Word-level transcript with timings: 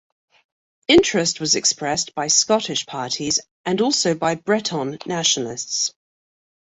Interest 0.87 1.39
was 1.39 1.53
expressed 1.55 2.15
by 2.15 2.25
Scottish 2.25 2.87
parties, 2.87 3.37
and 3.65 3.79
also 3.81 4.15
by 4.15 4.33
Breton 4.33 4.97
nationalists. 5.05 5.93